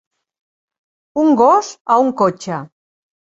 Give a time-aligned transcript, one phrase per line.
[1.25, 2.59] Un gos a un cotxe.